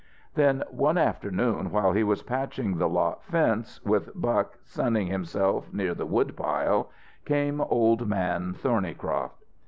Then 0.33 0.63
one 0.71 0.97
afternoon, 0.97 1.69
while 1.69 1.91
he 1.91 2.03
was 2.03 2.23
patching 2.23 2.79
the 2.79 2.89
lot 2.89 3.23
fence, 3.23 3.79
with 3.85 4.09
Buck 4.19 4.57
sunning 4.65 5.05
himself 5.05 5.71
near 5.71 5.93
the 5.93 6.07
woodpile, 6.07 6.89
came 7.23 7.61
Old 7.61 8.07
Man 8.07 8.55
Thornycroft. 8.55 9.45